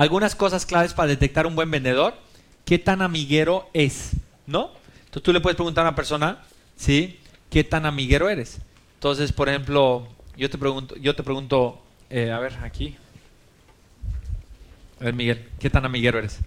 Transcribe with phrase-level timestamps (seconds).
[0.00, 2.14] algunas cosas claves para detectar un buen vendedor,
[2.64, 4.12] qué tan amiguero es,
[4.46, 4.70] ¿no?
[5.00, 6.38] Entonces tú le puedes preguntar a una persona,
[6.74, 7.18] ¿sí?
[7.50, 8.62] ¿Qué tan amiguero eres?
[8.94, 10.08] Entonces, por ejemplo,
[10.38, 12.96] yo te pregunto, yo te pregunto, eh, a ver, aquí.
[15.02, 16.38] A ver, Miguel, ¿qué tan amiguero eres?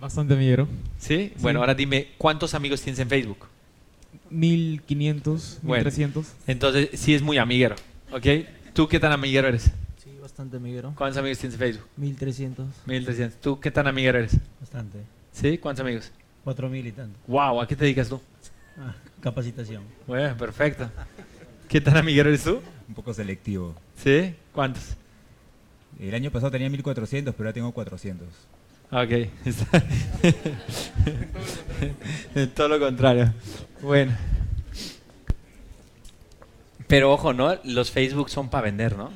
[0.00, 0.66] Bastante amiguero.
[0.98, 1.34] ¿Sí?
[1.40, 3.48] Bueno, ahora dime, ¿cuántos amigos tienes en Facebook?
[4.30, 5.84] 1500, Bueno.
[5.84, 6.26] 1300.
[6.46, 7.76] Entonces, sí es muy amiguero,
[8.12, 8.26] ¿ok?
[8.72, 9.70] ¿Tú qué tan amiguero eres?
[10.32, 10.94] Bastante amiguero.
[10.96, 11.86] ¿Cuántos amigos tienes en Facebook?
[11.98, 13.40] 1300, 1300.
[13.40, 14.36] ¿Tú qué tan amiguero eres?
[14.60, 14.98] bastante.
[15.30, 15.58] ¿Sí?
[15.58, 16.10] ¿Cuántos amigos?
[16.44, 17.18] 4000 y tanto.
[17.26, 18.20] Wow, ¿a qué te dedicas tú?
[18.78, 19.82] Ah, capacitación.
[20.06, 20.88] Bueno, perfecto.
[21.68, 22.60] ¿Qué tan amiguero eres tú?
[22.88, 23.74] Un poco selectivo.
[23.96, 24.34] ¿Sí?
[24.52, 24.96] ¿Cuántos?
[26.00, 28.26] El año pasado tenía 1400, pero ahora tengo 400.
[28.90, 29.10] Ok.
[29.44, 29.84] está-
[32.54, 33.32] Todo lo contrario.
[33.82, 34.12] Bueno.
[36.88, 37.54] Pero ojo, ¿no?
[37.64, 39.10] Los Facebook son para vender, ¿no?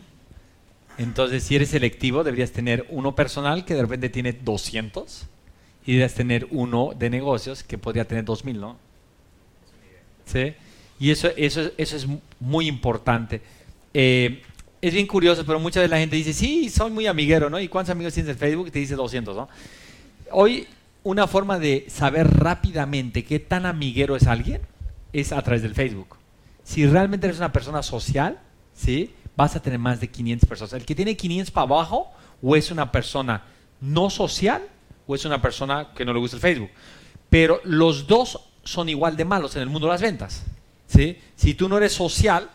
[0.98, 5.27] Entonces, si eres selectivo, deberías tener uno personal que de repente tiene 200
[5.84, 8.77] y deberías tener uno de negocios que podría tener 2000, ¿no?
[10.24, 10.55] ¿Sí?
[10.98, 13.42] Y eso, eso, eso es mu- muy importante.
[13.92, 14.42] Eh,
[14.80, 17.61] es bien curioso, pero muchas veces la gente dice, sí, soy muy amiguero, ¿no?
[17.61, 18.69] ¿Y cuántos amigos tienes en Facebook?
[18.69, 19.48] Y te dice 200, ¿no?
[20.30, 20.67] Hoy,
[21.02, 24.61] una forma de saber rápidamente qué tan amiguero es alguien
[25.12, 26.17] es a través del Facebook.
[26.64, 28.41] Si realmente eres una persona social,
[28.74, 29.12] ¿sí?
[29.37, 30.73] Vas a tener más de 500 personas.
[30.73, 32.11] El que tiene 500 para abajo,
[32.42, 33.45] o es una persona
[33.81, 34.62] no social,
[35.06, 36.70] o es una persona que no le gusta el Facebook.
[37.29, 40.45] Pero los dos son igual de malos en el mundo de las ventas.
[40.87, 41.19] ¿sí?
[41.37, 42.51] Si tú no eres social,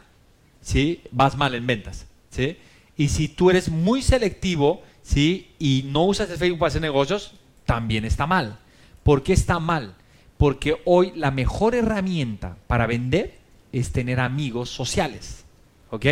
[0.61, 1.01] ¿sí?
[1.11, 2.05] vas mal en ventas.
[2.29, 2.57] ¿sí?
[2.97, 5.51] Y si tú eres muy selectivo ¿sí?
[5.59, 7.33] y no usas el Facebook para hacer negocios,
[7.65, 8.59] también está mal.
[9.03, 9.95] ¿Por qué está mal?
[10.37, 13.37] Porque hoy la mejor herramienta para vender
[13.71, 15.45] es tener amigos sociales.
[15.89, 16.05] ¿Ok?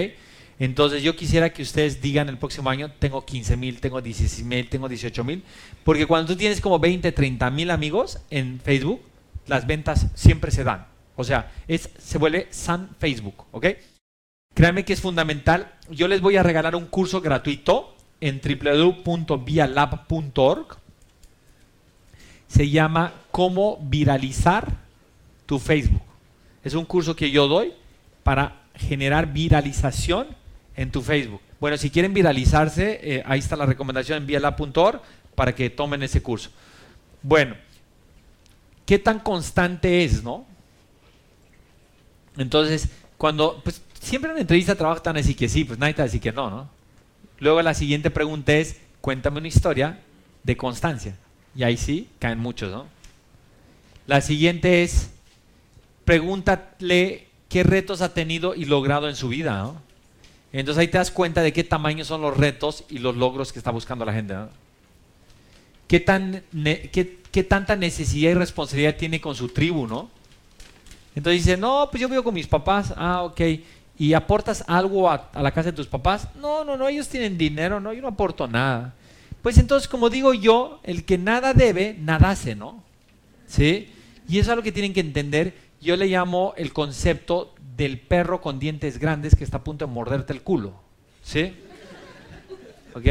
[0.59, 4.67] Entonces yo quisiera que ustedes digan el próximo año, tengo 15 mil, tengo 16 mil,
[4.67, 5.41] tengo 18 mil,
[5.85, 9.01] porque cuando tú tienes como 20, 30 mil amigos en Facebook,
[9.47, 10.85] las ventas siempre se dan.
[11.15, 13.67] O sea, es, se vuelve San Facebook, ¿ok?
[14.53, 15.73] Créanme que es fundamental.
[15.89, 20.77] Yo les voy a regalar un curso gratuito en www.vialab.org.
[22.47, 24.75] Se llama Cómo viralizar
[25.45, 26.01] tu Facebook.
[26.63, 27.71] Es un curso que yo doy
[28.23, 30.37] para generar viralización
[30.75, 31.41] en tu Facebook.
[31.59, 35.01] Bueno, si quieren viralizarse, eh, ahí está la recomendación en vialab.org
[35.35, 36.49] para que tomen ese curso.
[37.21, 37.55] Bueno,
[38.85, 40.45] ¿qué tan constante es, no?
[42.37, 45.65] Entonces, cuando, pues siempre en una entrevista de trabajo te van a decir que sí,
[45.65, 46.69] pues nadie te va a decir que no, ¿no?
[47.39, 49.99] Luego la siguiente pregunta es, cuéntame una historia
[50.43, 51.15] de constancia.
[51.55, 52.85] Y ahí sí, caen muchos, ¿no?
[54.07, 55.11] La siguiente es,
[56.05, 59.88] pregúntale qué retos ha tenido y logrado en su vida, ¿no?
[60.51, 63.59] Entonces ahí te das cuenta de qué tamaño son los retos y los logros que
[63.59, 64.49] está buscando la gente, ¿no?
[65.87, 66.43] ¿Qué, tan
[66.91, 70.09] qué, qué tanta necesidad y responsabilidad tiene con su tribu, no?
[71.15, 73.41] Entonces dice, no, pues yo vivo con mis papás, ah, ok.
[73.97, 76.27] ¿Y aportas algo a, a la casa de tus papás?
[76.39, 78.93] No, no, no, ellos tienen dinero, no, yo no aporto nada.
[79.41, 82.83] Pues entonces, como digo yo, el que nada debe, nada hace, ¿no?
[83.47, 83.89] ¿Sí?
[84.27, 85.55] Y eso es algo que tienen que entender.
[85.81, 89.91] Yo le llamo el concepto del perro con dientes grandes que está a punto de
[89.93, 90.73] morderte el culo.
[91.23, 91.53] ¿Sí?
[92.93, 93.05] ¿Ok?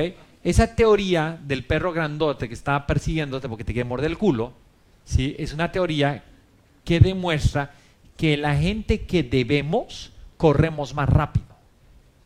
[0.44, 4.52] Esa teoría del perro grandote que está persiguiéndote porque te quiere morder el culo,
[5.04, 5.34] ¿sí?
[5.38, 6.22] Es una teoría
[6.84, 7.72] que demuestra
[8.18, 11.46] que la gente que debemos corremos más rápido.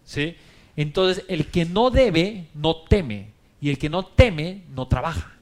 [0.04, 0.34] ¿Sí?
[0.76, 3.28] Entonces, el que no debe, no teme.
[3.60, 5.32] Y el que no teme, no trabaja.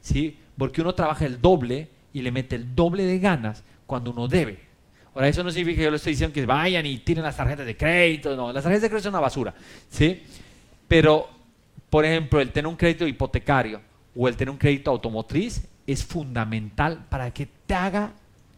[0.00, 0.36] ¿Sí?
[0.56, 4.69] Porque uno trabaja el doble y le mete el doble de ganas cuando uno debe.
[5.14, 7.66] Ahora, eso no significa que yo le estoy diciendo que vayan y tiren las tarjetas
[7.66, 8.36] de crédito.
[8.36, 9.54] No, las tarjetas de crédito son una basura.
[9.88, 10.22] ¿Sí?
[10.86, 11.28] Pero,
[11.88, 13.80] por ejemplo, el tener un crédito hipotecario
[14.14, 18.12] o el tener un crédito automotriz es fundamental para que te haga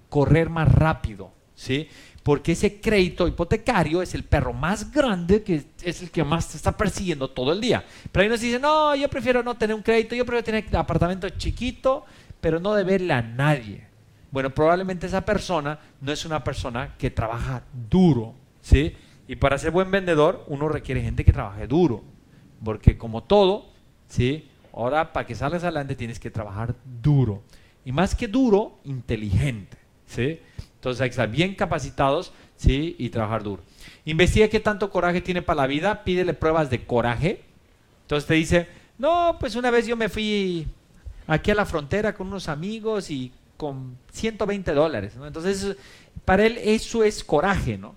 [0.08, 1.88] correr más rápido, ¿sí?
[2.22, 6.56] Porque ese crédito hipotecario es el perro más grande que es el que más te
[6.56, 7.84] está persiguiendo todo el día.
[8.10, 11.28] Pero ahí nos dicen, no, yo prefiero no tener un crédito, yo prefiero tener apartamento
[11.30, 12.04] chiquito,
[12.40, 13.91] pero no deberle a nadie.
[14.32, 18.96] Bueno, probablemente esa persona no es una persona que trabaja duro, ¿sí?
[19.28, 22.02] Y para ser buen vendedor, uno requiere gente que trabaje duro.
[22.64, 23.66] Porque como todo,
[24.08, 24.48] ¿sí?
[24.72, 27.42] Ahora, para que salgas adelante tienes que trabajar duro.
[27.84, 29.76] Y más que duro, inteligente.
[30.06, 30.40] ¿sí?
[30.74, 32.96] Entonces hay que estar bien capacitados ¿sí?
[32.98, 33.62] y trabajar duro.
[34.04, 37.42] Investiga qué tanto coraje tiene para la vida, pídele pruebas de coraje.
[38.02, 38.68] Entonces te dice,
[38.98, 40.66] no, pues una vez yo me fui
[41.26, 45.12] aquí a la frontera con unos amigos y con 120 dólares.
[45.24, 45.76] Entonces,
[46.24, 47.94] para él eso es coraje, ¿no?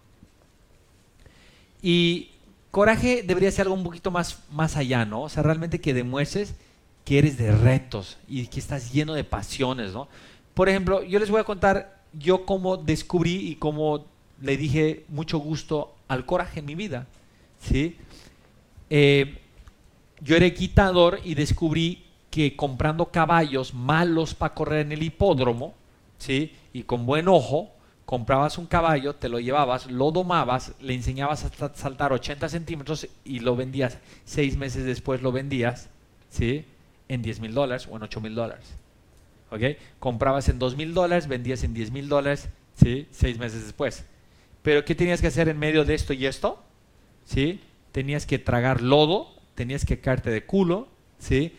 [1.82, 2.30] Y
[2.70, 5.24] coraje debería ser algo un poquito más, más allá, ¿no?
[5.24, 6.54] O sea, realmente que demuestres
[7.04, 10.08] que eres de retos y que estás lleno de pasiones, ¿no?
[10.54, 14.06] Por ejemplo, yo les voy a contar yo cómo descubrí y cómo
[14.44, 17.08] le dije mucho gusto al coraje en mi vida,
[17.60, 17.98] ¿sí?
[18.92, 19.40] Eh,
[20.22, 22.05] yo era quitador y descubrí
[22.36, 25.74] que comprando caballos malos para correr en el hipódromo,
[26.18, 26.52] ¿sí?
[26.74, 27.72] Y con buen ojo,
[28.06, 33.40] comprabas un caballo, te lo llevabas, lo domabas, le enseñabas a saltar 80 centímetros y
[33.40, 34.00] lo vendías.
[34.26, 35.88] Seis meses después lo vendías,
[36.30, 36.66] ¿sí?
[37.08, 38.66] En 10 mil dólares o en 8 mil dólares.
[39.50, 39.62] ¿Ok?
[40.00, 43.08] Comprabas en 2 mil dólares, vendías en 10 mil dólares, ¿sí?
[43.12, 44.04] Seis meses después.
[44.62, 46.62] Pero ¿qué tenías que hacer en medio de esto y esto?
[47.24, 47.62] ¿Sí?
[47.94, 51.54] Tenías que tragar lodo, tenías que caerte de culo, ¿sí?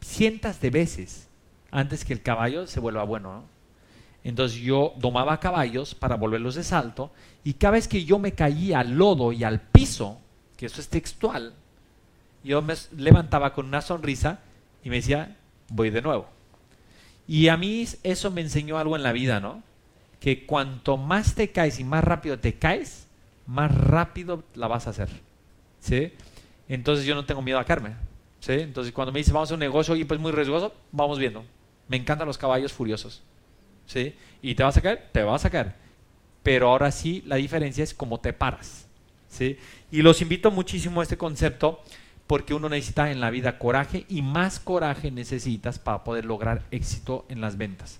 [0.00, 1.28] Cientos de veces
[1.70, 3.44] antes que el caballo se vuelva bueno, ¿no?
[4.22, 7.10] Entonces yo domaba caballos para volverlos de salto
[7.42, 10.18] y cada vez que yo me caía al lodo y al piso,
[10.56, 11.54] que eso es textual,
[12.44, 14.40] yo me levantaba con una sonrisa
[14.84, 15.36] y me decía,
[15.68, 16.28] voy de nuevo.
[17.26, 19.62] Y a mí eso me enseñó algo en la vida, ¿no?
[20.18, 23.06] Que cuanto más te caes y más rápido te caes,
[23.46, 25.08] más rápido la vas a hacer.
[25.80, 26.12] ¿Sí?
[26.68, 27.94] Entonces yo no tengo miedo a caerme.
[28.46, 31.44] Entonces cuando me dice vamos a un negocio y pues muy riesgoso, vamos viendo.
[31.88, 33.22] Me encantan los caballos furiosos.
[33.90, 34.14] ¿sí?
[34.40, 35.74] Y te vas a caer, te vas a caer.
[36.42, 38.86] Pero ahora sí, la diferencia es cómo te paras,
[39.28, 39.58] ¿sí?
[39.90, 41.82] Y los invito muchísimo a este concepto
[42.26, 47.26] porque uno necesita en la vida coraje y más coraje necesitas para poder lograr éxito
[47.28, 47.98] en las ventas.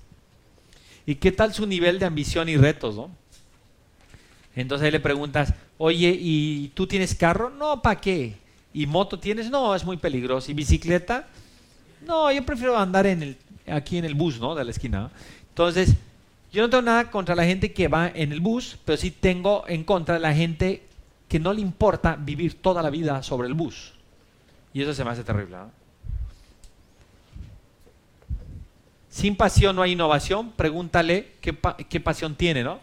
[1.05, 3.11] ¿Y qué tal su nivel de ambición y retos, no?
[4.55, 7.51] Entonces ahí le preguntas, oye, ¿y tú tienes carro?
[7.51, 8.37] No, ¿para qué?
[8.73, 9.51] ¿Y moto tienes?
[9.51, 10.51] No, es muy peligroso.
[10.51, 11.27] ¿Y bicicleta?
[12.07, 13.07] No, yo prefiero andar
[13.67, 14.55] aquí en el bus, ¿no?
[14.55, 15.11] De la esquina.
[15.49, 15.95] Entonces,
[16.53, 19.65] yo no tengo nada contra la gente que va en el bus, pero sí tengo
[19.69, 20.83] en contra la gente
[21.29, 23.93] que no le importa vivir toda la vida sobre el bus.
[24.73, 25.57] Y eso se me hace terrible.
[29.09, 30.53] Sin pasión no hay innovación.
[30.53, 31.57] Pregúntale qué,
[31.89, 32.79] qué, pasión tiene, ¿no?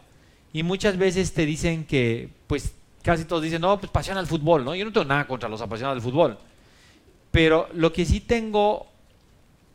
[0.53, 2.73] Y muchas veces te dicen que, pues,
[3.07, 4.75] casi todos dicen, no, pues pasión al fútbol, ¿no?
[4.75, 6.38] Yo no tengo nada contra los apasionados del fútbol.
[7.31, 8.86] Pero lo que sí tengo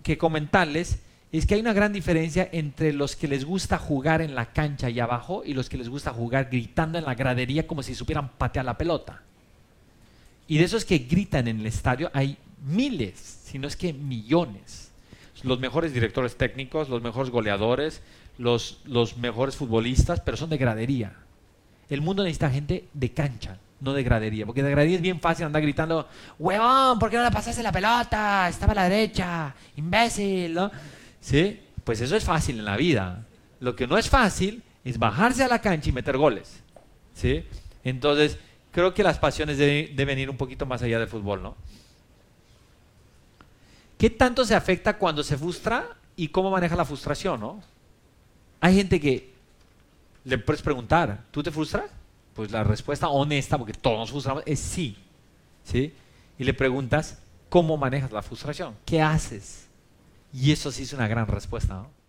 [0.03, 0.99] que comentarles
[1.33, 4.91] es que hay una gran diferencia entre los que les gusta jugar en la cancha
[4.91, 8.33] y abajo y los que les gusta jugar gritando en la gradería como si supieran
[8.37, 9.23] patear la pelota.
[10.47, 14.91] Y de esos que gritan en el estadio hay miles, si no es que millones.
[15.43, 18.03] Los mejores directores técnicos, los mejores goleadores,
[18.37, 21.17] los, los mejores futbolistas, pero son de gradería.
[21.93, 24.47] El mundo necesita gente de cancha, no de gradería.
[24.47, 26.09] Porque de gradería es bien fácil andar gritando,
[26.39, 28.49] huevón, ¿por qué no le pasaste la pelota?
[28.49, 30.71] Estaba a la derecha, imbécil, ¿no?
[31.21, 31.61] ¿Sí?
[31.85, 33.27] Pues eso es fácil en la vida.
[33.61, 36.63] Lo que no es fácil es bajarse a la cancha y meter goles.
[37.13, 37.45] ¿Sí?
[37.85, 38.39] Entonces,
[38.71, 41.57] creo que las pasiones deben, ir un poquito más allá del fútbol, ¿no?
[43.99, 47.61] ¿Qué tanto se afecta cuando se frustra y cómo maneja la frustración, ¿no?
[48.63, 49.32] Hay gente que
[50.25, 51.91] le puedes preguntar, ¿tú te frustras?
[52.35, 54.97] Pues la respuesta honesta, porque todos nos frustramos, es sí.
[55.65, 55.93] ¿Sí?
[56.39, 58.75] Y le preguntas, ¿cómo manejas la frustración?
[58.85, 59.67] ¿Qué haces?
[60.33, 62.02] Y eso sí es una gran respuesta, ¿no?